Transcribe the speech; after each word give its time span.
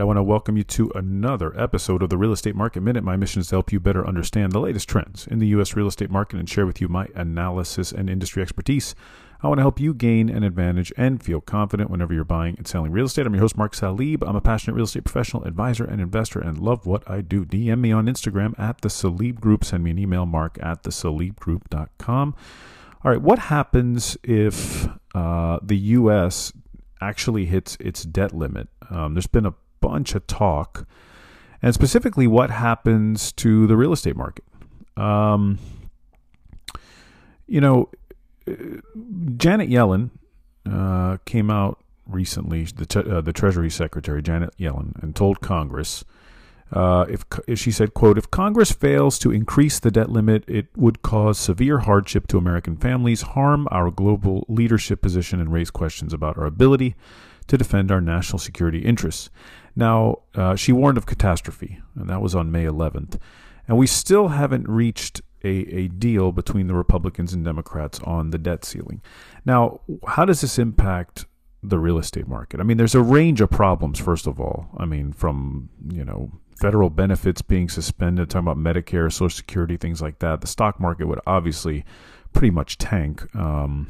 I 0.00 0.04
want 0.04 0.18
to 0.18 0.22
welcome 0.22 0.56
you 0.56 0.64
to 0.64 0.90
another 0.94 1.58
episode 1.58 2.02
of 2.02 2.10
the 2.10 2.18
Real 2.18 2.32
Estate 2.32 2.54
Market 2.54 2.82
Minute. 2.82 3.02
My 3.02 3.16
mission 3.16 3.40
is 3.40 3.48
to 3.48 3.54
help 3.54 3.72
you 3.72 3.80
better 3.80 4.06
understand 4.06 4.52
the 4.52 4.60
latest 4.60 4.88
trends 4.88 5.26
in 5.26 5.38
the 5.38 5.46
U.S. 5.48 5.74
real 5.74 5.86
estate 5.86 6.10
market 6.10 6.38
and 6.38 6.48
share 6.48 6.66
with 6.66 6.80
you 6.80 6.88
my 6.88 7.08
analysis 7.14 7.92
and 7.92 8.10
industry 8.10 8.42
expertise. 8.42 8.94
I 9.42 9.48
want 9.48 9.58
to 9.58 9.62
help 9.62 9.80
you 9.80 9.94
gain 9.94 10.28
an 10.28 10.42
advantage 10.42 10.92
and 10.96 11.22
feel 11.22 11.40
confident 11.40 11.88
whenever 11.88 12.12
you're 12.12 12.24
buying 12.24 12.56
and 12.58 12.66
selling 12.66 12.92
real 12.92 13.06
estate. 13.06 13.26
I'm 13.26 13.34
your 13.34 13.40
host, 13.40 13.56
Mark 13.56 13.74
Salib. 13.74 14.22
I'm 14.26 14.36
a 14.36 14.40
passionate 14.40 14.74
real 14.74 14.84
estate 14.84 15.04
professional, 15.04 15.44
advisor, 15.44 15.84
and 15.84 16.00
investor, 16.00 16.40
and 16.40 16.58
love 16.58 16.84
what 16.84 17.08
I 17.10 17.22
do. 17.22 17.44
DM 17.44 17.80
me 17.80 17.92
on 17.92 18.06
Instagram 18.06 18.58
at 18.58 18.82
the 18.82 18.88
Salib 18.88 19.40
Group. 19.40 19.64
Send 19.64 19.82
me 19.84 19.92
an 19.92 19.98
email, 19.98 20.26
mark 20.26 20.58
at 20.60 20.82
the 20.82 20.90
Salib 20.90 21.36
Salibgroup.com. 21.36 22.34
All 23.04 23.10
right, 23.10 23.22
what 23.22 23.38
happens 23.38 24.16
if 24.22 24.88
uh, 25.14 25.58
the 25.62 25.76
U.S. 25.76 26.52
actually 27.00 27.46
hits 27.46 27.76
its 27.80 28.02
debt 28.02 28.34
limit? 28.34 28.68
Um, 28.90 29.14
there's 29.14 29.26
been 29.26 29.46
a 29.46 29.54
bunch 29.80 30.14
of 30.14 30.26
talk, 30.26 30.86
and 31.62 31.74
specifically 31.74 32.26
what 32.26 32.50
happens 32.50 33.32
to 33.32 33.66
the 33.66 33.76
real 33.76 33.92
estate 33.92 34.16
market. 34.16 34.44
Um, 34.96 35.58
you 37.46 37.60
know, 37.60 37.90
Janet 39.36 39.68
Yellen 39.68 40.10
uh, 40.70 41.18
came 41.24 41.50
out 41.50 41.78
recently, 42.06 42.64
the, 42.64 43.16
uh, 43.16 43.20
the 43.20 43.32
Treasury 43.32 43.70
Secretary, 43.70 44.22
Janet 44.22 44.56
Yellen, 44.58 45.00
and 45.02 45.14
told 45.14 45.40
Congress. 45.40 46.04
Uh, 46.72 47.06
if, 47.08 47.24
if, 47.46 47.60
she 47.60 47.70
said, 47.70 47.94
"quote 47.94 48.18
If 48.18 48.30
Congress 48.30 48.72
fails 48.72 49.18
to 49.20 49.30
increase 49.30 49.78
the 49.78 49.90
debt 49.90 50.10
limit, 50.10 50.44
it 50.48 50.66
would 50.76 51.02
cause 51.02 51.38
severe 51.38 51.80
hardship 51.80 52.26
to 52.28 52.38
American 52.38 52.76
families, 52.76 53.22
harm 53.22 53.68
our 53.70 53.90
global 53.90 54.44
leadership 54.48 55.00
position, 55.00 55.40
and 55.40 55.52
raise 55.52 55.70
questions 55.70 56.12
about 56.12 56.36
our 56.36 56.46
ability 56.46 56.96
to 57.46 57.56
defend 57.56 57.92
our 57.92 58.00
national 58.00 58.38
security 58.38 58.80
interests." 58.80 59.30
Now, 59.76 60.22
uh, 60.34 60.56
she 60.56 60.72
warned 60.72 60.96
of 60.96 61.04
catastrophe, 61.06 61.80
and 61.94 62.08
that 62.08 62.22
was 62.22 62.34
on 62.34 62.50
May 62.50 62.64
11th. 62.64 63.20
And 63.68 63.76
we 63.76 63.86
still 63.86 64.28
haven't 64.28 64.68
reached 64.68 65.20
a, 65.44 65.48
a 65.48 65.88
deal 65.88 66.32
between 66.32 66.66
the 66.66 66.74
Republicans 66.74 67.32
and 67.32 67.44
Democrats 67.44 68.00
on 68.00 68.30
the 68.30 68.38
debt 68.38 68.64
ceiling. 68.64 69.02
Now, 69.44 69.80
how 70.06 70.24
does 70.24 70.40
this 70.40 70.58
impact 70.58 71.26
the 71.62 71.78
real 71.78 71.98
estate 71.98 72.26
market? 72.26 72.58
I 72.58 72.62
mean, 72.62 72.78
there's 72.78 72.94
a 72.94 73.02
range 73.02 73.40
of 73.40 73.50
problems, 73.50 74.00
first 74.00 74.26
of 74.26 74.40
all. 74.40 74.68
I 74.78 74.86
mean, 74.86 75.12
from, 75.12 75.68
you 75.92 76.04
know, 76.04 76.32
federal 76.58 76.88
benefits 76.88 77.42
being 77.42 77.68
suspended, 77.68 78.30
talking 78.30 78.48
about 78.48 78.56
Medicare, 78.56 79.12
Social 79.12 79.28
Security, 79.28 79.76
things 79.76 80.00
like 80.00 80.20
that. 80.20 80.40
The 80.40 80.46
stock 80.46 80.80
market 80.80 81.06
would 81.06 81.20
obviously 81.26 81.84
pretty 82.32 82.50
much 82.50 82.78
tank. 82.78 83.34
Um, 83.34 83.88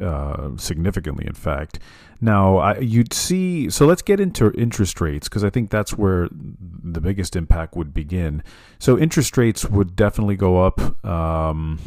uh, 0.00 0.56
significantly, 0.56 1.26
in 1.26 1.34
fact. 1.34 1.78
Now, 2.20 2.58
I, 2.58 2.78
you'd 2.78 3.12
see, 3.12 3.70
so 3.70 3.86
let's 3.86 4.02
get 4.02 4.18
into 4.18 4.50
interest 4.52 5.00
rates 5.00 5.28
because 5.28 5.44
I 5.44 5.50
think 5.50 5.70
that's 5.70 5.96
where 5.96 6.28
the 6.30 7.00
biggest 7.00 7.36
impact 7.36 7.76
would 7.76 7.94
begin. 7.94 8.42
So, 8.78 8.98
interest 8.98 9.36
rates 9.36 9.64
would 9.64 9.94
definitely 9.94 10.36
go 10.36 10.64
up. 10.64 11.04
Um, 11.04 11.78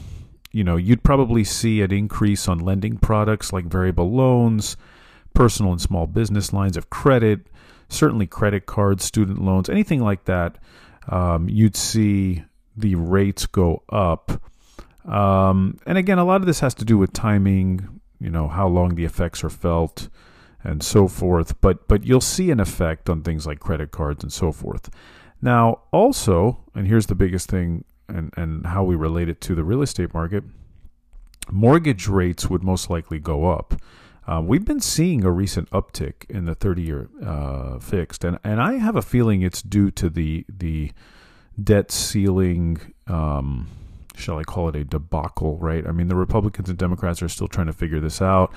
you 0.52 0.64
know, 0.64 0.78
you'd 0.78 1.04
probably 1.04 1.44
see 1.44 1.82
an 1.82 1.92
increase 1.92 2.48
on 2.48 2.60
lending 2.60 2.98
products 2.98 3.54
like 3.54 3.66
variable 3.66 4.12
loans, 4.12 4.78
personal 5.34 5.72
and 5.72 5.82
small 5.82 6.08
business 6.08 6.52
lines 6.54 6.78
of 6.78 6.90
credit, 6.90 7.48
certainly 7.90 8.28
credit 8.28 8.66
cards, 8.66 9.04
student 9.04 9.42
loans, 9.42 9.70
anything 9.70 10.02
like 10.02 10.26
that. 10.26 10.58
Um, 11.10 11.50
you'd 11.50 11.76
see 11.76 12.44
the 12.76 12.96
rates 12.96 13.46
go 13.46 13.84
up. 13.90 14.42
Um, 15.06 15.80
and 15.86 15.98
again, 15.98 16.20
a 16.20 16.26
lot 16.26 16.42
of 16.42 16.48
this 16.48 16.60
has 16.60 16.74
to 16.76 16.86
do 16.86 16.98
with 16.98 17.14
timing, 17.14 18.01
you 18.22 18.30
know 18.30 18.48
how 18.48 18.68
long 18.68 18.96
the 18.96 19.06
effects 19.06 19.44
are 19.44 19.50
felt 19.50 20.08
and 20.64 20.84
so 20.84 21.08
forth. 21.08 21.60
But 21.60 21.88
but 21.88 22.06
you'll 22.06 22.22
see 22.22 22.52
an 22.52 22.60
effect 22.60 23.10
on 23.10 23.24
things 23.24 23.48
like 23.48 23.60
credit 23.60 23.92
cards 23.92 24.24
and 24.24 24.32
so 24.32 24.52
forth. 24.52 24.90
Now 25.42 25.82
also 25.92 26.64
and 26.76 26.88
here's 26.88 27.08
the 27.08 27.16
biggest 27.16 27.50
thing 27.50 27.84
and 28.08 28.32
and 28.38 28.68
how 28.68 28.84
we 28.84 28.96
relate 28.96 29.28
it 29.28 29.42
to 29.42 29.56
the 29.56 29.64
real 29.64 29.82
estate 29.82 30.14
market 30.14 30.44
mortgage 31.50 32.08
rates 32.08 32.50
would 32.50 32.64
most 32.64 32.90
likely 32.90 33.20
go 33.20 33.50
up. 33.50 33.74
Uh, 34.28 34.40
we've 34.40 34.66
been 34.66 34.80
seeing 34.80 35.24
a 35.24 35.32
recent 35.32 35.68
uptick 35.72 36.30
in 36.30 36.46
the 36.46 36.54
30 36.54 36.82
year 36.82 37.10
uh, 37.26 37.80
fixed 37.80 38.24
and 38.24 38.38
and 38.44 38.62
I 38.62 38.74
have 38.74 38.96
a 38.96 39.02
feeling 39.02 39.42
it's 39.42 39.62
due 39.62 39.90
to 39.92 40.10
the 40.10 40.46
the 40.48 40.92
debt 41.62 41.92
ceiling 41.92 42.94
um, 43.08 43.68
shall 44.22 44.40
I 44.40 44.44
call 44.44 44.70
it 44.70 44.76
a 44.76 44.84
debacle, 44.84 45.58
right? 45.58 45.86
I 45.86 45.92
mean, 45.92 46.08
the 46.08 46.16
Republicans 46.16 46.70
and 46.70 46.78
Democrats 46.78 47.22
are 47.22 47.30
still 47.30 47.48
trying 47.48 47.68
to 47.68 47.74
figure 47.74 48.00
this 48.00 48.22
out. 48.22 48.54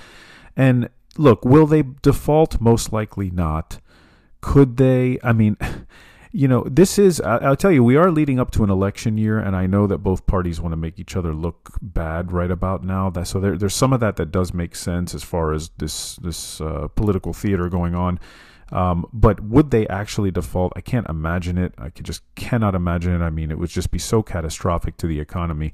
And 0.55 0.89
look, 1.17 1.43
will 1.43 1.67
they 1.67 1.83
default? 2.01 2.61
Most 2.61 2.93
likely 2.93 3.29
not. 3.29 3.79
Could 4.41 4.77
they? 4.77 5.19
I 5.23 5.33
mean, 5.33 5.57
you 6.31 6.47
know, 6.47 6.65
this 6.69 6.99
is, 6.99 7.21
I'll 7.21 7.55
tell 7.55 7.71
you, 7.71 7.83
we 7.83 7.95
are 7.95 8.11
leading 8.11 8.39
up 8.39 8.51
to 8.51 8.63
an 8.65 8.69
election 8.69 9.17
year, 9.17 9.39
and 9.39 9.55
I 9.55 9.67
know 9.67 9.87
that 9.87 9.99
both 9.99 10.27
parties 10.27 10.59
want 10.59 10.73
to 10.73 10.77
make 10.77 10.99
each 10.99 11.15
other 11.15 11.33
look 11.33 11.77
bad 11.81 12.31
right 12.31 12.51
about 12.51 12.83
now. 12.83 13.09
That, 13.09 13.27
so 13.27 13.39
there, 13.39 13.57
there's 13.57 13.73
some 13.73 13.93
of 13.93 14.01
that 14.01 14.17
that 14.17 14.31
does 14.31 14.53
make 14.53 14.75
sense 14.75 15.15
as 15.15 15.23
far 15.23 15.53
as 15.53 15.69
this, 15.77 16.17
this 16.17 16.59
uh, 16.59 16.89
political 16.95 17.31
theater 17.31 17.69
going 17.69 17.95
on. 17.95 18.19
Um, 18.71 19.05
but 19.13 19.41
would 19.41 19.71
they 19.71 19.87
actually 19.87 20.31
default? 20.31 20.73
I 20.75 20.81
can't 20.81 21.07
imagine 21.07 21.57
it. 21.57 21.73
I 21.77 21.89
just 21.89 22.23
cannot 22.35 22.75
imagine 22.75 23.13
it. 23.13 23.23
I 23.23 23.29
mean, 23.29 23.51
it 23.51 23.59
would 23.59 23.69
just 23.69 23.91
be 23.91 23.99
so 23.99 24.23
catastrophic 24.23 24.97
to 24.97 25.07
the 25.07 25.19
economy. 25.19 25.73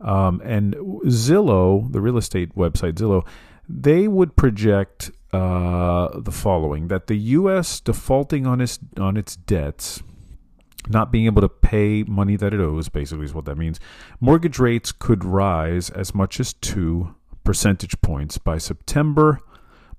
Um, 0.00 0.42
and 0.44 0.74
Zillow, 1.06 1.90
the 1.90 2.00
real 2.00 2.18
estate 2.18 2.54
website 2.56 2.94
Zillow, 2.94 3.26
they 3.68 4.08
would 4.08 4.36
project 4.36 5.10
uh, 5.32 6.20
the 6.20 6.32
following: 6.32 6.88
that 6.88 7.06
the 7.06 7.16
U.S. 7.16 7.80
defaulting 7.80 8.46
on 8.46 8.60
its 8.60 8.78
on 8.98 9.16
its 9.16 9.36
debts, 9.36 10.02
not 10.88 11.12
being 11.12 11.26
able 11.26 11.40
to 11.42 11.48
pay 11.48 12.02
money 12.02 12.36
that 12.36 12.52
it 12.52 12.60
owes, 12.60 12.88
basically 12.88 13.24
is 13.24 13.34
what 13.34 13.44
that 13.46 13.56
means. 13.56 13.78
Mortgage 14.20 14.58
rates 14.58 14.92
could 14.92 15.24
rise 15.24 15.88
as 15.90 16.14
much 16.14 16.40
as 16.40 16.52
two 16.52 17.14
percentage 17.44 18.00
points 18.00 18.38
by 18.38 18.58
September 18.58 19.38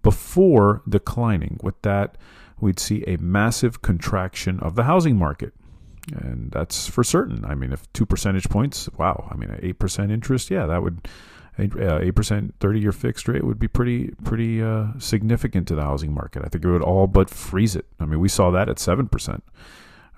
before 0.06 0.84
declining. 0.88 1.60
With 1.64 1.82
that, 1.82 2.16
we'd 2.62 2.80
see 2.80 3.04
a 3.08 3.18
massive 3.18 3.82
contraction 3.82 4.60
of 4.60 4.76
the 4.76 4.84
housing 4.84 5.18
market. 5.18 5.52
And 6.14 6.52
that's 6.52 6.88
for 6.88 7.04
certain. 7.04 7.44
I 7.44 7.56
mean, 7.56 7.74
if 7.74 7.92
two 7.92 8.06
percentage 8.06 8.48
points, 8.48 8.88
wow, 9.00 9.28
I 9.32 9.36
mean, 9.36 9.50
an 9.50 9.60
8% 9.62 10.12
interest, 10.12 10.52
yeah, 10.52 10.68
that 10.68 10.84
would, 10.84 11.08
8% 11.58 12.54
30 12.60 12.80
year 12.80 12.92
fixed 12.92 13.28
rate 13.28 13.44
would 13.44 13.58
be 13.58 13.68
pretty, 13.68 14.14
pretty 14.24 14.62
uh, 14.62 14.90
significant 15.00 15.68
to 15.70 15.76
the 15.76 15.82
housing 15.82 16.14
market. 16.14 16.44
I 16.46 16.50
think 16.50 16.64
it 16.64 16.70
would 16.70 16.84
all 16.84 17.08
but 17.08 17.28
freeze 17.28 17.76
it. 17.76 17.88
I 18.00 18.06
mean, 18.06 18.20
we 18.20 18.30
saw 18.30 18.52
that 18.52 18.70
at 18.70 18.78
7%. 18.78 19.42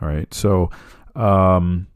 All 0.01 0.09
right. 0.09 0.33
So, 0.33 0.69
um, 1.15 1.87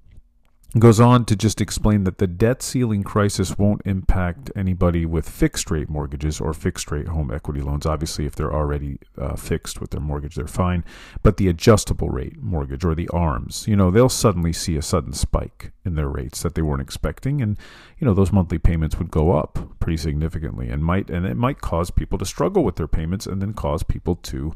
goes 0.80 1.02
on 1.02 1.26
to 1.26 1.36
just 1.36 1.60
explain 1.60 2.06
that 2.06 2.18
the 2.18 2.28
debt 2.28 2.62
ceiling 2.62 3.04
crisis 3.04 3.58
won't 3.58 3.82
impact 3.84 4.50
anybody 4.56 5.06
with 5.06 5.28
fixed 5.28 5.70
rate 5.70 5.90
mortgages 5.90 6.40
or 6.40 6.54
fixed 6.54 6.90
rate 6.92 7.10
home 7.10 7.30
equity 7.30 7.62
loans. 7.62 7.86
Obviously, 7.86 8.26
if 8.26 8.36
they're 8.36 8.54
already 8.54 8.98
uh, 9.18 9.36
fixed 9.36 9.82
with 9.82 9.92
their 9.92 10.00
mortgage, 10.00 10.36
they're 10.36 10.48
fine. 10.48 10.86
But 11.24 11.36
the 11.36 11.50
adjustable 11.50 12.10
rate 12.10 12.42
mortgage 12.42 12.86
or 12.86 12.96
the 12.96 13.10
ARMs, 13.10 13.68
you 13.68 13.76
know, 13.76 13.92
they'll 13.92 14.08
suddenly 14.08 14.54
see 14.54 14.78
a 14.78 14.82
sudden 14.82 15.12
spike 15.12 15.74
in 15.84 15.96
their 15.96 16.08
rates 16.08 16.42
that 16.42 16.56
they 16.56 16.62
weren't 16.62 16.82
expecting, 16.82 17.42
and 17.42 17.58
you 17.98 18.06
know 18.06 18.14
those 18.14 18.32
monthly 18.32 18.58
payments 18.58 18.98
would 18.98 19.12
go 19.12 19.38
up 19.38 19.80
pretty 19.80 19.98
significantly, 19.98 20.70
and 20.70 20.86
might 20.86 21.10
and 21.10 21.26
it 21.26 21.36
might 21.36 21.60
cause 21.60 21.92
people 21.92 22.18
to 22.18 22.26
struggle 22.26 22.64
with 22.64 22.78
their 22.78 22.88
payments, 22.88 23.26
and 23.26 23.42
then 23.42 23.54
cause 23.54 23.84
people 23.84 24.16
to 24.16 24.54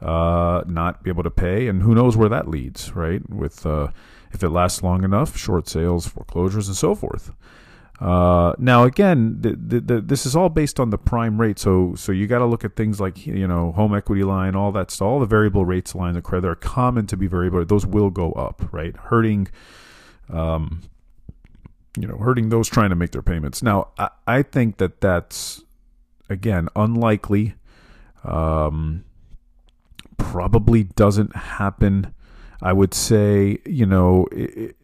uh, 0.00 0.62
not 0.66 1.02
be 1.02 1.10
able 1.10 1.22
to 1.22 1.30
pay, 1.30 1.68
and 1.68 1.82
who 1.82 1.94
knows 1.94 2.16
where 2.16 2.28
that 2.28 2.48
leads, 2.48 2.94
right? 2.94 3.28
With 3.28 3.66
uh, 3.66 3.88
if 4.32 4.42
it 4.42 4.50
lasts 4.50 4.82
long 4.82 5.04
enough, 5.04 5.36
short 5.36 5.68
sales, 5.68 6.06
foreclosures, 6.06 6.68
and 6.68 6.76
so 6.76 6.94
forth. 6.94 7.32
Uh, 8.00 8.54
now, 8.56 8.84
again, 8.84 9.36
the, 9.42 9.54
the, 9.54 9.80
the, 9.80 10.00
this 10.00 10.24
is 10.24 10.34
all 10.34 10.48
based 10.48 10.80
on 10.80 10.88
the 10.88 10.96
prime 10.96 11.38
rate, 11.38 11.58
so 11.58 11.94
so 11.96 12.12
you 12.12 12.26
got 12.26 12.38
to 12.38 12.46
look 12.46 12.64
at 12.64 12.74
things 12.74 12.98
like 12.98 13.26
you 13.26 13.46
know 13.46 13.72
home 13.72 13.94
equity 13.94 14.24
line, 14.24 14.56
all 14.56 14.72
that 14.72 14.90
stuff, 14.90 15.04
all 15.04 15.20
the 15.20 15.26
variable 15.26 15.66
rates 15.66 15.94
lines 15.94 16.16
of 16.16 16.22
credit 16.22 16.48
are 16.48 16.54
common 16.54 17.06
to 17.06 17.16
be 17.16 17.26
variable. 17.26 17.62
Those 17.66 17.84
will 17.84 18.08
go 18.08 18.32
up, 18.32 18.72
right? 18.72 18.96
Hurting, 18.96 19.48
um, 20.32 20.80
you 21.98 22.08
know, 22.08 22.16
hurting 22.16 22.48
those 22.48 22.70
trying 22.70 22.88
to 22.88 22.96
make 22.96 23.10
their 23.10 23.20
payments. 23.20 23.62
Now, 23.62 23.88
I, 23.98 24.08
I 24.26 24.42
think 24.44 24.78
that 24.78 25.02
that's 25.02 25.62
again 26.30 26.70
unlikely. 26.74 27.54
Um, 28.24 29.04
probably 30.20 30.84
doesn't 30.84 31.34
happen 31.34 32.14
I 32.62 32.72
would 32.72 32.92
say, 32.92 33.58
you 33.64 33.86
know, 33.86 34.26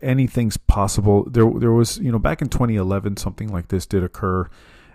anything's 0.00 0.56
possible. 0.56 1.25
There, 1.29 1.50
there 1.50 1.73
was, 1.73 1.99
you 1.99 2.11
know, 2.11 2.19
back 2.19 2.41
in 2.41 2.49
2011, 2.49 3.19
something 3.19 3.49
like 3.49 3.69
this 3.69 3.85
did 3.85 4.03
occur, 4.03 4.49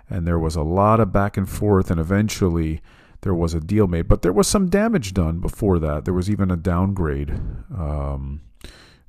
and 0.10 0.28
there 0.28 0.40
was 0.40 0.56
a 0.56 0.64
lot 0.64 1.00
of 1.00 1.14
back 1.14 1.38
and 1.38 1.48
forth, 1.48 1.92
and 1.92 2.00
eventually 2.00 2.82
there 3.22 3.36
was 3.36 3.54
a 3.54 3.60
deal 3.60 3.88
made. 3.88 4.08
But 4.08 4.24
there 4.24 4.34
was 4.34 4.48
some 4.48 4.70
damage 4.70 5.14
done 5.14 5.40
before 5.40 5.78
that. 5.80 6.06
There 6.06 6.14
was 6.14 6.30
even 6.30 6.50
a 6.50 6.58
downgrade 6.58 7.40
um, 7.76 8.42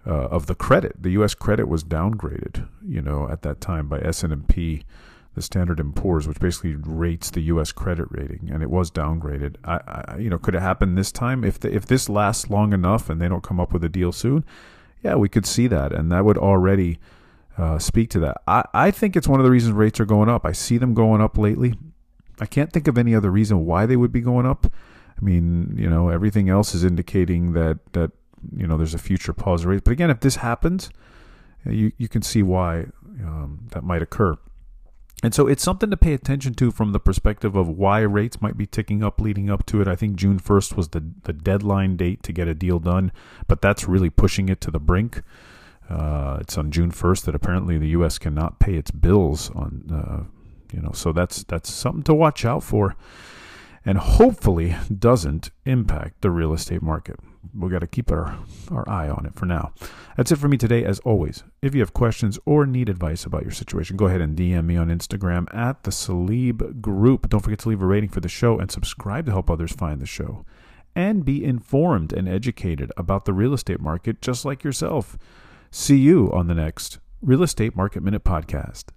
uh, 0.07 0.27
of 0.27 0.47
the 0.47 0.55
credit. 0.55 1.03
The 1.03 1.13
U.S. 1.13 1.35
credit 1.35 1.67
was 1.67 1.83
downgraded, 1.83 2.69
you 2.87 3.01
know, 3.01 3.27
at 3.31 3.41
that 3.43 3.63
time 3.63 3.89
by 3.89 4.01
S&P 4.01 4.85
the 5.35 5.43
Standard 5.43 5.81
and 5.81 5.97
Poor's, 5.97 6.29
which 6.29 6.41
basically 6.41 6.75
rates 6.75 7.31
the 7.31 7.41
U.S. 7.43 7.73
credit 7.73 8.07
rating, 8.11 8.51
and 8.53 8.63
it 8.63 8.71
was 8.71 8.91
downgraded. 8.91 9.57
I, 9.65 9.81
I 9.87 10.19
you 10.19 10.29
know, 10.29 10.39
could 10.39 10.55
it 10.55 10.61
happen 10.61 10.95
this 10.95 11.11
time 11.11 11.43
if 11.43 11.59
the, 11.59 11.75
if 11.75 11.87
this 11.87 12.09
lasts 12.09 12.51
long 12.51 12.73
enough 12.73 13.09
and 13.09 13.21
they 13.21 13.29
don't 13.29 13.43
come 13.43 13.59
up 13.59 13.73
with 13.73 13.83
a 13.85 13.89
deal 13.89 14.13
soon? 14.13 14.45
Yeah, 15.03 15.15
we 15.17 15.29
could 15.29 15.47
see 15.47 15.67
that, 15.69 15.93
and 15.93 16.13
that 16.13 16.25
would 16.25 16.39
already 16.39 16.99
uh, 17.57 17.79
speak 17.79 18.11
to 18.11 18.19
that. 18.21 18.43
I, 18.47 18.65
I 18.75 18.91
think 18.91 19.17
it's 19.17 19.29
one 19.29 19.41
of 19.41 19.45
the 19.45 19.51
reasons 19.51 19.73
rates 19.75 20.01
are 20.01 20.05
going 20.05 20.29
up. 20.29 20.45
I 20.45 20.53
see 20.53 20.79
them 20.79 20.95
going 20.95 21.21
up 21.21 21.39
lately. 21.39 21.75
I 22.41 22.47
can't 22.47 22.73
think 22.73 22.89
of 22.89 22.99
any 22.99 23.15
other 23.15 23.31
reason 23.31 23.67
why 23.67 23.87
they 23.87 23.97
would 23.97 24.13
be 24.13 24.21
going 24.21 24.47
up. 24.47 24.67
I 25.21 25.25
mean, 25.25 25.75
you 25.77 25.89
know, 25.89 26.09
everything 26.09 26.49
else 26.49 26.75
is 26.75 26.85
indicating 26.85 27.53
that 27.53 27.79
that 27.93 28.11
you 28.57 28.67
know 28.67 28.77
there's 28.77 28.95
a 28.95 28.99
future 28.99 29.33
pause 29.33 29.65
rate. 29.65 29.85
But 29.85 29.93
again, 29.93 30.11
if 30.11 30.21
this 30.21 30.37
happens, 30.37 30.91
you 31.65 31.93
you 31.97 32.09
can 32.09 32.23
see 32.23 32.43
why 32.43 32.87
um, 33.23 33.69
that 33.71 33.85
might 33.85 34.03
occur. 34.03 34.37
And 35.23 35.33
so 35.33 35.47
it's 35.47 35.63
something 35.63 35.89
to 35.91 35.97
pay 35.97 36.15
attention 36.15 36.55
to 36.55 36.73
from 36.73 36.91
the 36.91 36.99
perspective 36.99 37.55
of 37.55 37.69
why 37.69 38.01
rates 38.01 38.43
might 38.43 38.57
be 38.57 38.67
ticking 38.67 39.05
up 39.05 39.21
leading 39.21 39.49
up 39.49 39.65
to 39.67 39.81
it. 39.81 39.87
I 39.87 39.95
think 39.95 40.17
June 40.17 40.41
1st 40.41 40.77
was 40.77 40.89
the, 40.89 41.05
the 41.23 41.33
deadline 41.33 41.97
date 41.97 42.25
to 42.25 42.33
get 42.33 42.49
a 42.49 42.55
deal 42.55 42.81
done, 42.81 43.13
but 43.47 43.63
that's 43.63 43.87
really 43.87 44.11
pushing 44.11 44.49
it 44.49 44.61
to 44.63 44.71
the 44.73 44.81
brink. 44.81 45.23
Uh, 45.89 46.39
it's 46.41 46.59
on 46.59 46.73
June 46.73 46.91
1st 46.91 47.27
that 47.27 47.35
apparently 47.35 47.79
the 47.79 47.89
U.S. 47.89 48.19
cannot 48.19 48.59
pay 48.59 48.75
its 48.75 48.91
bills 48.91 49.51
on, 49.51 49.85
uh, 49.93 50.25
you 50.75 50.83
know, 50.83 50.93
so 50.93 51.13
that's 51.13 51.45
that's 51.45 51.71
something 51.71 52.03
to 52.05 52.15
watch 52.15 52.45
out 52.45 52.65
for, 52.65 52.97
and 53.85 53.99
hopefully 53.99 54.77
doesn't 54.97 55.51
impact 55.65 56.21
the 56.21 56.31
real 56.31 56.53
estate 56.53 56.83
market. 56.83 57.17
We 57.55 57.69
got 57.69 57.81
to 57.81 57.87
keep 57.87 58.11
our 58.11 58.39
our 58.71 58.89
eye 58.89 59.09
on 59.09 59.27
it 59.27 59.35
for 59.35 59.47
now. 59.47 59.73
That's 60.17 60.31
it 60.31 60.37
for 60.37 60.49
me 60.49 60.57
today. 60.57 60.85
As 60.85 61.01
always, 61.01 61.43
if 61.61 61.75
you 61.75 61.81
have 61.81 61.93
questions 61.93 62.39
or 62.47 62.67
need 62.67 62.89
advice 62.89 63.25
about 63.25 63.43
your 63.43 63.51
situation, 63.51 63.97
go 63.97 64.07
ahead 64.07 64.21
and 64.21 64.37
DM 64.37 64.65
me 64.65 64.77
on 64.77 64.89
Instagram 64.89 65.53
at 65.55 65.83
the 65.83 65.91
Salib 65.91 66.81
Group. 66.81 67.29
Don't 67.29 67.41
forget 67.41 67.59
to 67.61 67.69
leave 67.69 67.83
a 67.83 67.87
rating 67.87 68.11
for 68.11 68.21
the 68.21 68.29
show 68.29 68.59
and 68.59 68.71
subscribe 68.71 69.27
to 69.27 69.33
help 69.33 69.51
others 69.51 69.73
find 69.73 70.01
the 70.01 70.07
show, 70.07 70.45
and 70.95 71.25
be 71.25 71.45
informed 71.45 72.13
and 72.13 72.29
educated 72.29 72.93
about 72.97 73.25
the 73.25 73.33
real 73.33 73.53
estate 73.53 73.81
market, 73.81 74.23
just 74.23 74.45
like 74.45 74.63
yourself. 74.63 75.19
See 75.71 75.97
you 75.97 76.31
on 76.33 76.47
the 76.47 76.55
next 76.55 76.99
Real 77.21 77.43
Estate 77.43 77.75
Market 77.75 78.03
Minute 78.03 78.25
podcast. 78.25 78.91